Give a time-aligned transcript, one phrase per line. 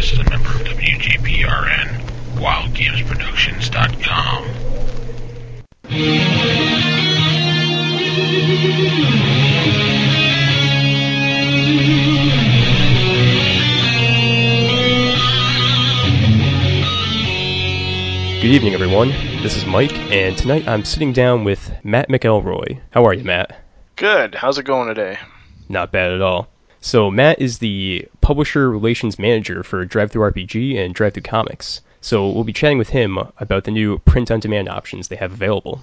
[0.00, 1.88] podcast is a member of WGPRN,
[2.36, 4.44] WildGamesProductions.com.
[18.40, 19.10] Good evening, everyone.
[19.42, 22.80] This is Mike, and tonight I'm sitting down with Matt McElroy.
[22.90, 23.60] How are you, Matt?
[23.96, 24.34] Good.
[24.34, 25.18] How's it going today?
[25.68, 26.48] Not bad at all.
[26.80, 31.80] So, Matt is the publisher relations manager for DriveThruRPG and DriveThruComics.
[32.00, 35.32] So, we'll be chatting with him about the new print on demand options they have
[35.32, 35.80] available.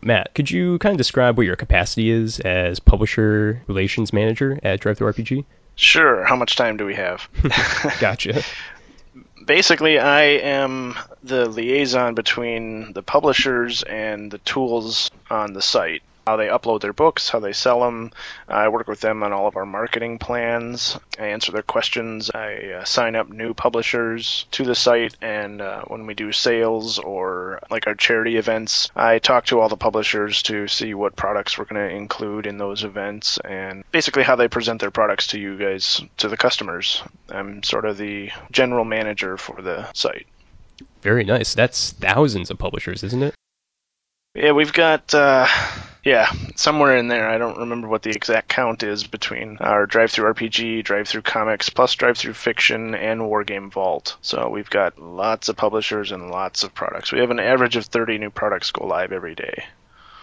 [0.00, 4.80] Matt, could you kind of describe what your capacity is as publisher relations manager at
[4.80, 5.44] DriveThruRPG?
[5.76, 6.24] Sure.
[6.24, 7.28] How much time do we have?
[8.00, 8.42] Gotcha.
[9.44, 16.02] Basically, I am the liaison between the publishers and the tools on the site.
[16.26, 18.12] How they upload their books, how they sell them.
[18.48, 20.98] I work with them on all of our marketing plans.
[21.18, 22.30] I answer their questions.
[22.30, 26.98] I uh, sign up new publishers to the site, and uh, when we do sales
[26.98, 31.58] or like our charity events, I talk to all the publishers to see what products
[31.58, 35.40] we're going to include in those events and basically how they present their products to
[35.40, 37.02] you guys, to the customers.
[37.30, 40.26] I'm sort of the general manager for the site.
[41.02, 41.54] Very nice.
[41.54, 43.34] That's thousands of publishers, isn't it?
[44.34, 45.46] Yeah, we've got uh,
[46.04, 47.28] yeah somewhere in there.
[47.28, 52.96] I don't remember what the exact count is between our DriveThruRPG, drive-through comics, plus DriveThruFiction
[52.96, 54.16] and Wargame Vault.
[54.22, 57.12] So we've got lots of publishers and lots of products.
[57.12, 59.64] We have an average of 30 new products go live every day.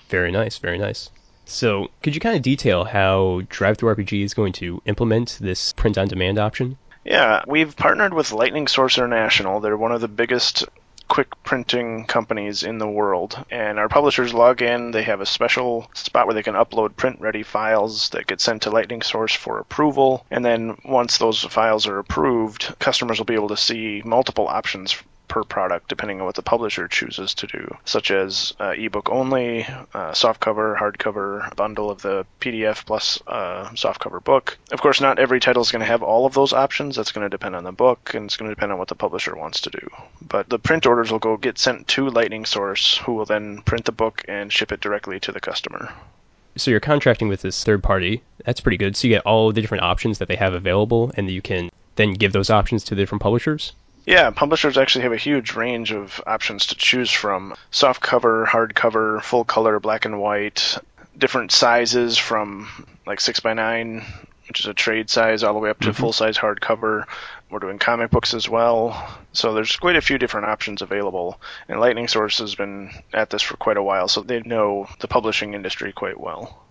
[0.09, 1.11] Very nice, very nice.
[1.45, 6.07] So, could you kind of detail how DriveThruRPG is going to implement this print on
[6.07, 6.77] demand option?
[7.05, 9.59] Yeah, we've partnered with Lightning Source International.
[9.59, 10.65] They're one of the biggest
[11.09, 13.43] quick printing companies in the world.
[13.51, 17.19] And our publishers log in, they have a special spot where they can upload print
[17.19, 20.25] ready files that get sent to Lightning Source for approval.
[20.31, 24.95] And then once those files are approved, customers will be able to see multiple options
[25.29, 29.63] per product depending on what the publisher chooses to do, such as uh, ebook only,
[29.63, 34.57] uh, softcover, hardcover, bundle of the PDF plus uh, softcover book.
[34.71, 36.97] Of course, not every title is going to have all of those options.
[36.97, 38.95] That's going to depend on the book and it's going to depend on what the
[38.95, 39.87] publisher wants to do.
[40.21, 43.85] But the print orders will go get sent to Lightning Source, who will then print
[43.85, 45.93] the book and ship it directly to the customer.
[46.55, 48.21] So you're contracting with this third party.
[48.45, 48.97] That's pretty good.
[48.97, 52.13] So you get all the different options that they have available, and you can then
[52.13, 53.73] give those options to the different publishers.
[54.05, 59.21] Yeah, publishers actually have a huge range of options to choose from soft cover, hardcover,
[59.21, 60.77] full color, black and white,
[61.17, 62.67] different sizes from
[63.05, 64.03] like 6x9,
[64.47, 65.95] which is a trade size, all the way up to Mhm.
[65.95, 67.05] full size hardcover.
[67.51, 68.95] We're doing comic books as well.
[69.33, 71.39] So there's quite a few different options available.
[71.67, 75.07] And Lightning Source has been at this for quite a while, so they know the
[75.07, 76.63] publishing industry quite well.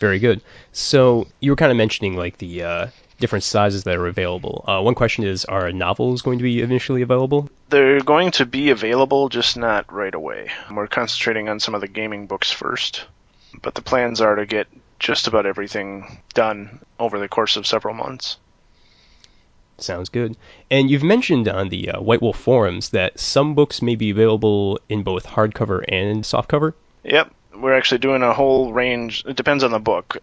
[0.00, 0.40] Very good.
[0.72, 2.86] So you were kind of mentioning like the uh,
[3.18, 4.64] different sizes that are available.
[4.66, 7.48] Uh, one question is, are novels going to be initially available?
[7.68, 10.50] They're going to be available, just not right away.
[10.70, 13.04] We're concentrating on some of the gaming books first,
[13.60, 14.66] but the plans are to get
[14.98, 18.38] just about everything done over the course of several months.
[19.78, 20.36] Sounds good.
[20.70, 24.78] And you've mentioned on the uh, White Wolf forums that some books may be available
[24.88, 26.74] in both hardcover and softcover.
[27.04, 29.24] Yep, we're actually doing a whole range.
[29.26, 30.22] It depends on the book.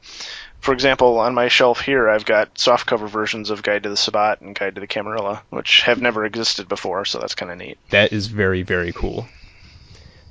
[0.61, 4.41] For example, on my shelf here, I've got softcover versions of Guide to the Sabbat
[4.41, 7.77] and Guide to the Camarilla, which have never existed before, so that's kind of neat.
[7.91, 9.27] That is very, very cool.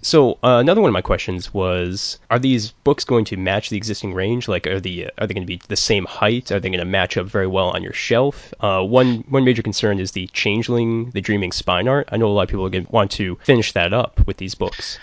[0.00, 3.76] So uh, another one of my questions was: Are these books going to match the
[3.76, 4.46] existing range?
[4.46, 6.52] Like, are the are they going to be the same height?
[6.52, 8.54] Are they going to match up very well on your shelf?
[8.60, 12.08] Uh, one one major concern is the Changeling, the Dreaming Spine Art.
[12.12, 14.98] I know a lot of people want to finish that up with these books.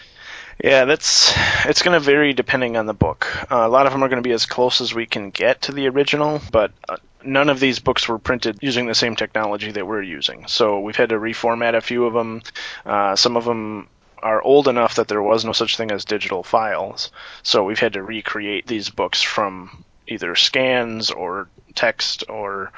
[0.64, 1.34] Yeah, that's
[1.66, 3.28] it's going to vary depending on the book.
[3.52, 5.64] Uh, a lot of them are going to be as close as we can get
[5.64, 9.72] to the original, but uh, none of these books were printed using the same technology
[9.72, 10.48] that we're using.
[10.48, 12.42] So we've had to reformat a few of them.
[12.86, 13.90] Uh, some of them
[14.24, 17.12] are old enough that there was no such thing as digital files.
[17.44, 22.72] So we've had to recreate these books from either scans or text or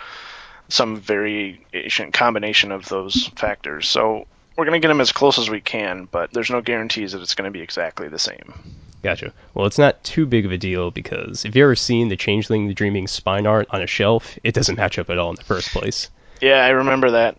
[0.70, 3.88] some variation combination of those factors.
[3.88, 4.28] So
[4.58, 7.22] we're going to get them as close as we can, but there's no guarantees that
[7.22, 8.76] it's going to be exactly the same.
[9.04, 9.32] Gotcha.
[9.54, 12.68] Well, it's not too big of a deal because if you've ever seen the Changeling,
[12.68, 15.44] the Dreaming Spine Art on a shelf, it doesn't match up at all in the
[15.44, 16.09] first place.
[16.42, 17.38] Yeah, I remember that.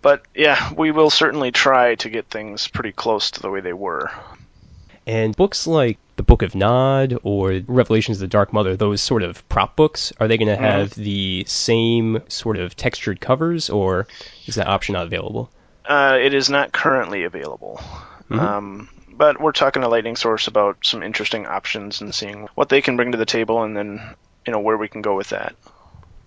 [0.00, 3.72] But yeah, we will certainly try to get things pretty close to the way they
[3.72, 4.10] were.
[5.06, 9.22] And books like the Book of Nod or Revelations of the Dark Mother, those sort
[9.24, 10.64] of prop books, are they going to mm-hmm.
[10.64, 14.06] have the same sort of textured covers, or
[14.46, 15.50] is that option not available?
[15.88, 17.80] Uh, it is not currently available.
[18.30, 18.38] Mhm.
[18.38, 22.80] Um, but we're talking to Lightning Source about some interesting options and seeing what they
[22.80, 24.00] can bring to the table and then,
[24.46, 25.56] you know, where we can go with that.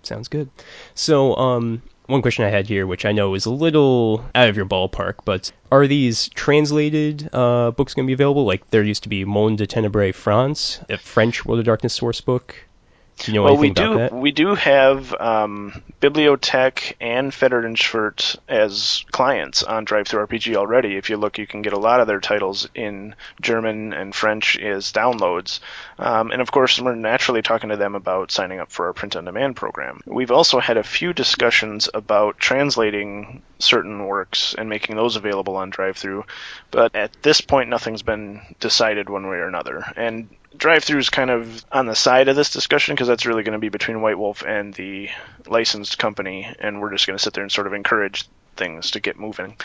[0.03, 0.49] Sounds good.
[0.95, 4.57] So, um, one question I had here, which I know is a little out of
[4.57, 8.45] your ballpark, but are these translated uh, books going to be available?
[8.45, 12.19] Like there used to be Monde de Ténèbres France, a French World of Darkness source
[12.19, 12.55] book.
[13.17, 14.09] Do you know well, we do.
[14.11, 20.97] We do have um, Bibliotech and Feder and Schwert as clients on DriveThruRPG already.
[20.97, 24.57] If you look, you can get a lot of their titles in German and French
[24.57, 25.59] as downloads.
[25.99, 29.55] Um, and of course, we're naturally talking to them about signing up for our print-on-demand
[29.55, 30.01] program.
[30.07, 35.71] We've also had a few discussions about translating certain works and making those available on
[35.71, 36.23] DriveThru,
[36.71, 39.83] but at this point, nothing's been decided one way or another.
[39.95, 43.53] And DriveThru is kind of on the side of this discussion because that's really going
[43.53, 45.09] to be between White Wolf and the
[45.47, 48.25] licensed company, and we're just going to sit there and sort of encourage
[48.57, 49.55] things to get moving.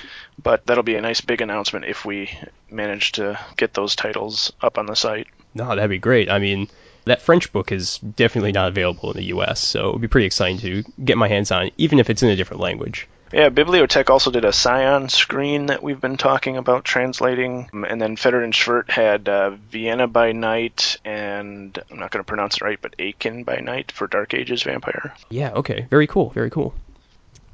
[0.43, 2.31] But that'll be a nice big announcement if we
[2.71, 5.27] manage to get those titles up on the site.
[5.55, 6.31] No, that'd be great.
[6.31, 6.69] I mean,
[7.05, 10.27] that French book is definitely not available in the U.S., so it would be pretty
[10.27, 13.09] exciting to get my hands on, even if it's in a different language.
[13.33, 18.17] Yeah, Bibliotech also did a Scion screen that we've been talking about translating, and then
[18.17, 22.63] Feder and Schwert had uh, Vienna by Night and I'm not going to pronounce it
[22.63, 25.15] right, but Aiken by Night for Dark Ages Vampire.
[25.29, 26.75] Yeah, okay, very cool, very cool.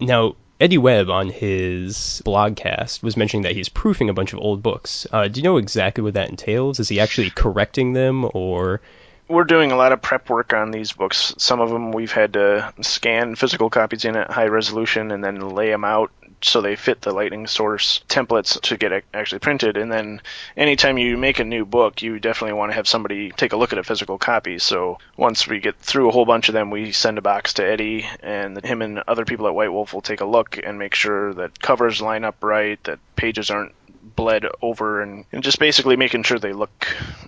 [0.00, 4.62] Now, Eddie Webb on his blogcast was mentioning that he's proofing a bunch of old
[4.62, 5.06] books.
[5.10, 6.78] Uh, do you know exactly what that entails?
[6.78, 8.80] Is he actually correcting them, or
[9.32, 11.34] we're doing a lot of prep work on these books.
[11.38, 15.40] Some of them we've had to scan physical copies in at high resolution and then
[15.40, 16.12] lay them out
[16.42, 19.76] so they fit the lightning source templates to get actually printed.
[19.76, 20.20] And then
[20.56, 23.72] anytime you make a new book, you definitely want to have somebody take a look
[23.72, 24.58] at a physical copy.
[24.58, 27.64] So once we get through a whole bunch of them, we send a box to
[27.64, 30.94] Eddie, and him and other people at White Wolf will take a look and make
[30.94, 35.96] sure that covers line up right, that pages aren't bled over and, and, just basically
[35.96, 36.86] making sure they look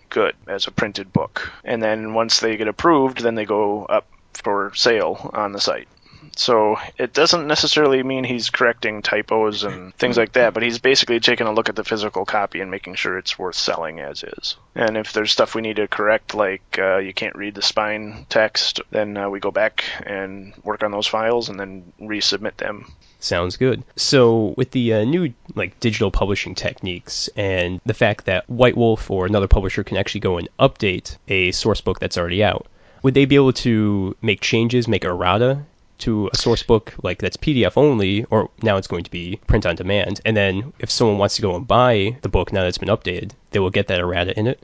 [0.09, 1.53] good as a printed book.
[1.65, 5.89] And then once they get approved, then they go up for sale on the site.
[6.37, 11.21] So it doesn't necessarily mean he's correcting typos and things like that, but he's basically
[11.21, 14.57] taking a look at the physical copy and making sure it's worth selling as is.
[14.75, 18.27] And if there's stuff we need to correct, like uh, you can't read the spine
[18.29, 22.93] text, then uh, we go back and work on those files and then resubmit them.
[23.21, 23.83] Sounds good.
[23.97, 29.11] So with the uh, new like digital publishing techniques and the fact that White Wolf
[29.11, 32.67] or another publisher can actually go and update a source book that's already out,
[33.03, 35.65] would they be able to make changes, make errata
[35.99, 39.67] to a source book like that's PDF only, or now it's going to be print
[39.67, 40.21] on demand.
[40.25, 42.89] And then if someone wants to go and buy the book now that it's been
[42.89, 44.63] updated, they will get that errata in it.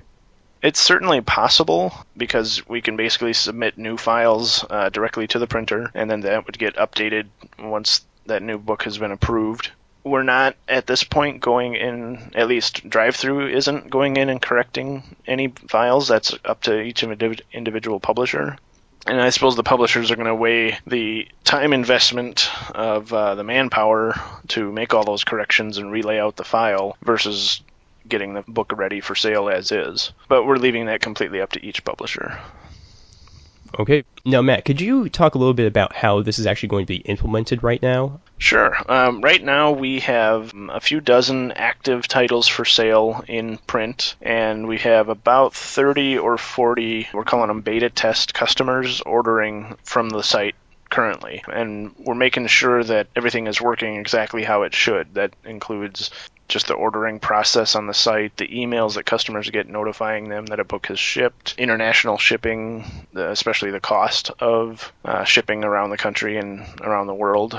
[0.62, 5.90] It's certainly possible because we can basically submit new files uh, directly to the printer,
[5.94, 7.28] and then that would get updated
[7.58, 9.70] once that new book has been approved.
[10.04, 14.40] We're not at this point going in, at least drive through isn't going in and
[14.40, 16.08] correcting any files.
[16.08, 18.58] That's up to each individual publisher
[19.06, 23.44] and I suppose the publishers are going to weigh the time investment of uh, the
[23.44, 24.14] manpower
[24.48, 27.62] to make all those corrections and relay out the file versus
[28.08, 30.12] getting the book ready for sale as is.
[30.28, 32.38] But we're leaving that completely up to each publisher.
[33.78, 34.04] Okay.
[34.24, 36.92] Now, Matt, could you talk a little bit about how this is actually going to
[36.92, 38.20] be implemented right now?
[38.40, 38.74] Sure.
[38.88, 44.66] Um, right now, we have a few dozen active titles for sale in print, and
[44.66, 50.22] we have about 30 or 40, we're calling them beta test customers, ordering from the
[50.22, 50.54] site
[50.88, 51.44] currently.
[51.52, 55.14] And we're making sure that everything is working exactly how it should.
[55.14, 56.10] That includes
[56.48, 60.60] just the ordering process on the site, the emails that customers get notifying them that
[60.60, 66.38] a book has shipped, international shipping, especially the cost of uh, shipping around the country
[66.38, 67.54] and around the world,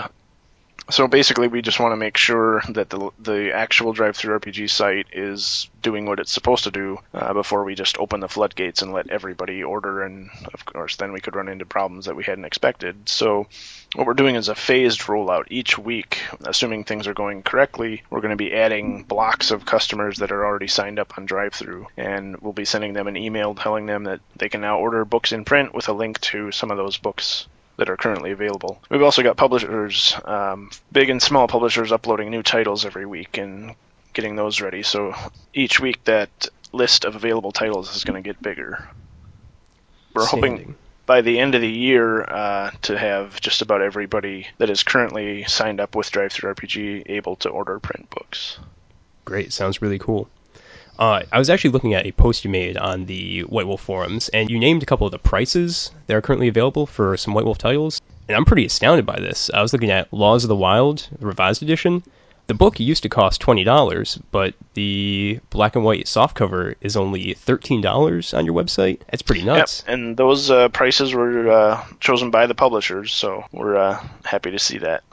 [0.90, 5.70] so basically, we just want to make sure that the the actual DriveThruRPG site is
[5.82, 9.10] doing what it's supposed to do uh, before we just open the floodgates and let
[9.10, 10.04] everybody order.
[10.04, 13.08] And of course, then we could run into problems that we hadn't expected.
[13.08, 13.48] So
[13.96, 16.22] what we're doing is a phased rollout each week.
[16.46, 20.46] Assuming things are going correctly, we're going to be adding blocks of customers that are
[20.46, 24.22] already signed up on drive-through, and we'll be sending them an email telling them that
[24.36, 27.48] they can now order books in print with a link to some of those books
[27.82, 28.80] that are currently available.
[28.92, 33.74] We've also got publishers, um, big and small publishers, uploading new titles every week and
[34.14, 34.84] getting those ready.
[34.84, 35.16] So
[35.52, 36.30] each week that
[36.72, 38.88] list of available titles is going to get bigger.
[40.14, 40.52] We're Standing.
[40.52, 40.76] hoping
[41.08, 45.44] by the end of the year uh, to have just about everybody that is currently
[45.46, 48.60] signed up with DriveThruRPG able to order print books.
[49.26, 50.30] Great, sounds really cool.
[51.02, 54.30] Uh, I was actually looking at a post you made on the White Wolf forums,
[54.30, 57.44] and you named a couple of the prices that are currently available for some White
[57.44, 59.50] Wolf titles, and I'm pretty astounded by this.
[59.52, 62.04] I was looking at Laws of the Wild, revised edition.
[62.46, 67.34] The book used to cost twenty dollars, but the black and white softcover is only
[67.34, 69.00] thirteen dollars on your website.
[69.10, 69.84] That's pretty nuts.
[69.88, 74.52] Yep, and those uh, prices were uh, chosen by the publishers, so we're uh, happy
[74.52, 75.04] to see that.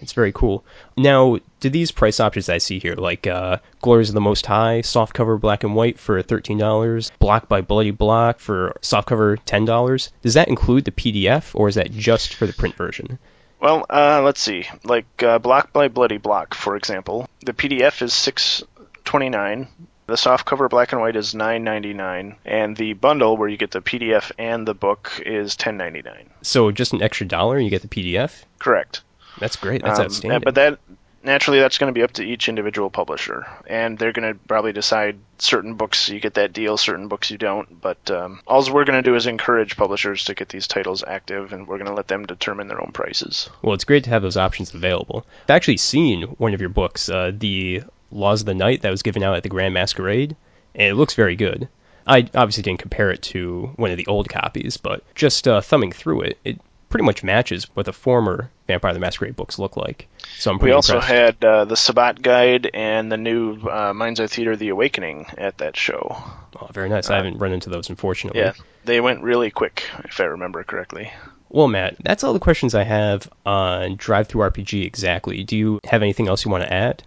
[0.00, 0.64] It's very cool.
[0.96, 4.80] Now, do these price options I see here, like uh, Glories of the Most High,
[4.80, 10.48] softcover black and white for $13, Block by Bloody Block for softcover $10, does that
[10.48, 13.18] include the PDF or is that just for the print version?
[13.60, 14.66] Well, uh, let's see.
[14.84, 18.62] Like uh, Block by Bloody Block, for example, the PDF is six
[19.04, 19.68] twenty nine.
[20.06, 23.70] The softcover black and white is nine ninety nine, and the bundle where you get
[23.70, 26.30] the PDF and the book is ten ninety nine.
[26.40, 28.44] So just an extra dollar, and you get the PDF.
[28.58, 29.02] Correct.
[29.40, 29.82] That's great.
[29.82, 30.42] That's Um, outstanding.
[30.44, 30.78] But that
[31.22, 34.72] naturally that's going to be up to each individual publisher, and they're going to probably
[34.72, 37.80] decide certain books you get that deal, certain books you don't.
[37.80, 41.52] But um, all we're going to do is encourage publishers to get these titles active,
[41.52, 43.50] and we're going to let them determine their own prices.
[43.62, 45.26] Well, it's great to have those options available.
[45.44, 49.02] I've actually seen one of your books, uh, the Laws of the Night, that was
[49.02, 50.36] given out at the Grand Masquerade,
[50.74, 51.68] and it looks very good.
[52.06, 55.92] I obviously didn't compare it to one of the old copies, but just uh, thumbing
[55.92, 60.06] through it, it pretty much matches what the former Vampire the Masquerade books look like.
[60.38, 61.12] So I'm pretty We also impressed.
[61.40, 65.56] had uh, the Sabbat Guide and the new uh, Mind's Eye Theater: The Awakening at
[65.58, 66.14] that show.
[66.60, 67.08] oh, very nice.
[67.08, 68.40] I haven't run into those, unfortunately.
[68.40, 68.52] Yeah,
[68.84, 71.10] they went really quick, if I remember correctly.
[71.48, 75.42] Well, Matt, that's all the questions I have on DriveThruRPG exactly.
[75.42, 77.02] Do you have anything else you want to add?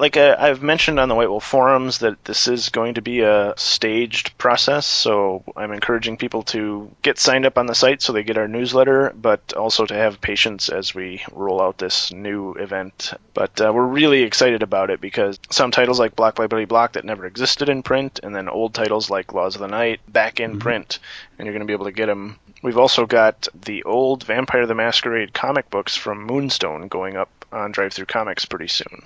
[0.00, 3.20] Like uh, I've mentioned on the White Wolf forums that this is going to be
[3.20, 8.12] a staged process, so I'm encouraging people to get signed up on the site so
[8.12, 12.54] they get our newsletter, but also to have patience as we roll out this new
[12.54, 13.12] event.
[13.34, 16.92] But uh, we're really excited about it because some titles like Block by Bloody Block
[16.94, 20.40] that never existed in print, and then old titles like Laws of the Night back
[20.40, 20.98] in print,
[21.38, 22.38] and you're going to be able to get them.
[22.62, 27.72] We've also got the old Vampire the Masquerade comic books from Moonstone going up on
[27.72, 29.02] DriveThruComics pretty soon.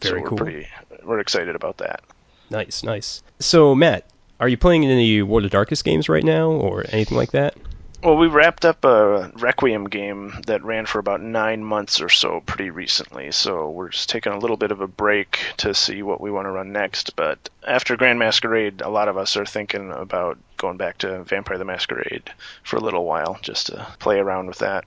[0.00, 0.38] Very so we're cool.
[0.38, 0.68] pretty
[1.04, 2.02] we're excited about that.
[2.50, 3.22] Nice, nice.
[3.40, 4.06] So, Matt,
[4.40, 7.56] are you playing any World of Darkness games right now or anything like that?
[8.04, 12.42] Well, we wrapped up a Requiem game that ran for about nine months or so
[12.44, 16.20] pretty recently, so we're just taking a little bit of a break to see what
[16.20, 17.16] we want to run next.
[17.16, 21.56] But after Grand Masquerade, a lot of us are thinking about going back to Vampire
[21.56, 22.30] the Masquerade
[22.62, 24.84] for a little while just to play around with that.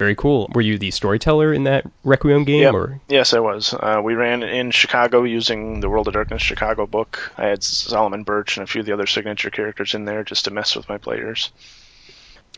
[0.00, 0.48] Very cool.
[0.54, 2.72] Were you the storyteller in that Requiem game Yep.
[2.72, 3.74] or Yes, I was.
[3.74, 7.30] Uh, we ran in Chicago using the World of Darkness Chicago book.
[7.36, 10.46] I had Solomon Birch and a few of the other signature characters in there just
[10.46, 11.52] to mess with my players.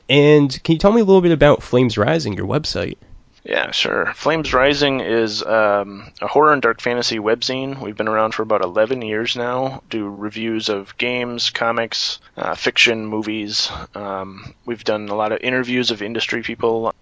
[0.09, 2.97] And can you tell me a little bit about Flames Rising, your website?
[3.43, 4.13] Yeah, sure.
[4.15, 7.81] Flames Rising is um, a horror and dark fantasy webzine.
[7.81, 9.83] We've been around for about 11 years now.
[9.91, 13.69] Do reviews of games, comics, uh, fiction, movies.
[13.97, 16.95] Um, we've done a lot of interviews of industry people,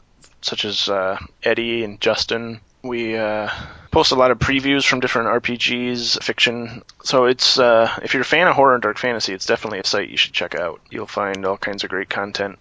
[0.42, 2.60] such as uh, Eddie and Justin.
[2.82, 3.50] We uh,
[3.90, 6.82] post a lot of previews from different RPGs, fiction.
[7.04, 9.86] So it's uh, if you're a fan of horror and dark fantasy, it's definitely a
[9.86, 10.80] site you should check out.
[10.90, 12.58] You'll find all kinds of great content.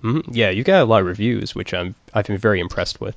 [0.00, 3.16] hmm Yeah, you got a lot of reviews, which I'm I've been very impressed with.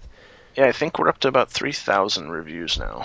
[0.56, 3.02] Yeah, I think we're up to about 3,000 reviews now.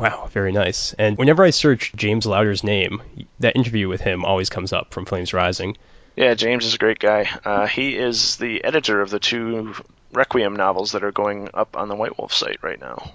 [0.00, 0.94] Wow, very nice.
[0.94, 3.02] And whenever I search James Lowder's name,
[3.38, 5.76] that interview with him always comes up from Flames Rising.
[6.18, 7.30] Yeah, James is a great guy.
[7.44, 9.72] Uh, he is the editor of the two
[10.12, 13.12] Requiem novels that are going up on the White Wolf site right now.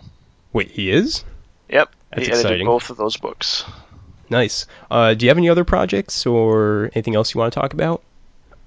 [0.54, 1.26] Wait, he is?
[1.68, 2.66] Yep, That's he edited exciting.
[2.66, 3.66] both of those books.
[4.30, 4.68] Nice.
[4.90, 8.02] Uh, do you have any other projects or anything else you want to talk about?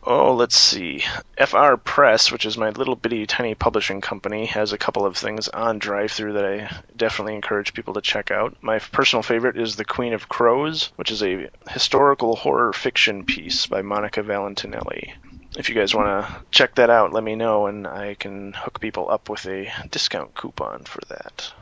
[0.09, 1.03] Oh, let's see.
[1.37, 5.49] FR Press, which is my little bitty tiny publishing company, has a couple of things
[5.49, 8.57] on drive-through that I definitely encourage people to check out.
[8.63, 13.67] My personal favorite is The Queen of Crows, which is a historical horror fiction piece
[13.67, 15.13] by Monica Valentinelli.
[15.59, 18.79] If you guys want to check that out, let me know, and I can hook
[18.79, 21.53] people up with a discount coupon for that.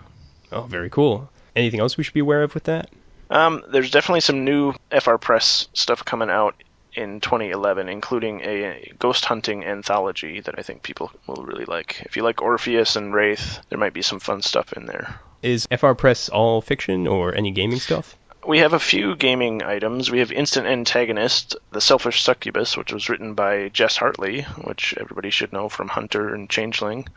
[0.53, 1.31] Oh, very cool.
[1.57, 2.91] Anything else we should be aware of with that?
[3.31, 6.57] Um, there's definitely some new FR Press stuff coming out
[6.95, 12.03] in 2011, including a ghost hunting anthology that I think people will really like.
[12.03, 15.21] If you like Orpheus and Wraith, there might be some fun stuff in there.
[15.43, 18.17] Is FR Press all fiction or any gaming stuff?
[18.47, 20.11] We have a few gaming items.
[20.11, 25.31] We have Instant Antagonist, The Selfish Succubus, which was written by Jess Hartley, which everybody
[25.31, 27.09] should know from Hunter and Changeling.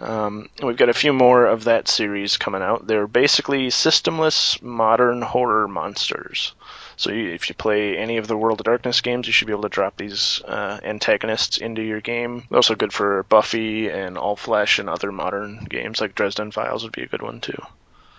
[0.00, 2.84] Um, we've got a few more of that series coming out.
[2.84, 6.52] They're basically systemless modern horror monsters.
[6.96, 9.52] So you, if you play any of the World of Darkness games, you should be
[9.52, 12.44] able to drop these uh, antagonists into your game.
[12.48, 16.82] They're also good for Buffy and All Flesh and other modern games like Dresden Files
[16.82, 17.62] would be a good one too.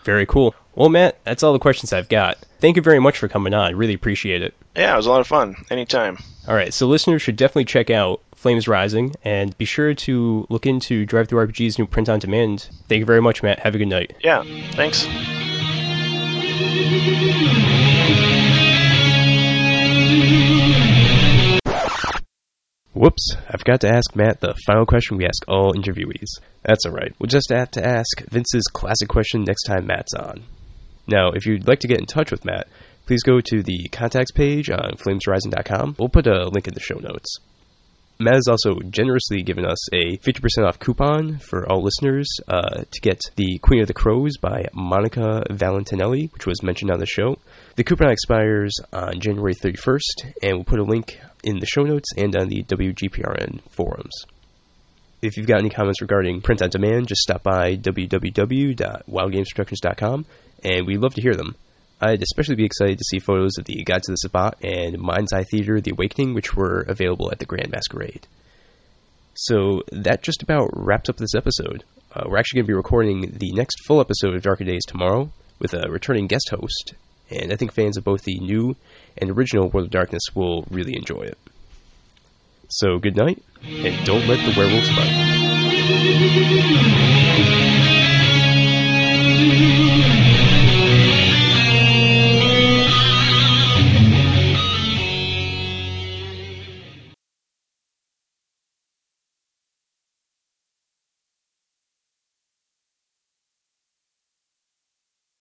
[0.04, 0.56] Very cool.
[0.74, 2.38] Well, Matt, that's all the questions I've got.
[2.62, 3.76] Thank you very much for coming on.
[3.76, 4.54] Really appreciate it.
[4.74, 5.56] Yeah, it was a lot of fun.
[5.70, 6.18] Anytime.
[6.48, 10.66] All right, so listeners should definitely check out Flames Rising and be sure to look
[10.66, 12.70] into DriveThruRPG's new print on demand.
[12.88, 13.60] Thank you very much, Matt.
[13.60, 14.16] Have a good night.
[14.22, 15.06] Yeah, thanks.
[22.94, 26.42] Whoops, I forgot to ask Matt the final question we ask all interviewees.
[26.64, 27.14] That's alright.
[27.20, 30.44] We'll just have to ask Vince's classic question next time Matt's on.
[31.08, 32.68] Now, if you'd like to get in touch with Matt,
[33.06, 35.96] please go to the contacts page on flamesrising.com.
[36.00, 37.38] We'll put a link in the show notes.
[38.20, 43.02] Matt has also generously given us a 50% off coupon for all listeners uh, to
[43.02, 47.38] get The Queen of the Crows by Monica Valentinelli, which was mentioned on the show.
[47.76, 52.10] The coupon expires on January 31st, and we'll put a link in the show notes
[52.18, 54.26] and on the WGPRN forums.
[55.22, 60.26] If you've got any comments regarding print on demand, just stop by www.wildgamesproductions.com,
[60.64, 61.56] and we'd love to hear them.
[62.00, 65.34] I'd especially be excited to see photos of the Gods of the Sabbat and Mind's
[65.34, 68.28] Eye Theater The Awakening, which were available at the Grand Masquerade.
[69.34, 71.84] So that just about wraps up this episode.
[72.14, 75.32] Uh, we're actually going to be recording the next full episode of Darker Days tomorrow
[75.60, 76.94] with a returning guest host,
[77.30, 78.76] and I think fans of both the new
[79.18, 81.38] and original World of Darkness will really enjoy it.
[82.70, 85.38] So good night, and don't let the werewolves bite.